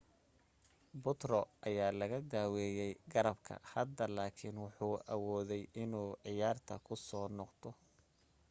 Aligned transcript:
putro 1.03 1.41
ayaa 1.67 1.91
laga 1.99 2.17
daaweey 2.31 2.91
garabka 3.15 3.53
hadda 3.73 4.05
laakin 4.17 4.55
wuxuu 4.65 4.93
awooday 5.13 5.63
inuu 5.83 6.09
ciyaarta 6.25 6.75
kusoo 6.87 7.27
noqdo 7.39 7.69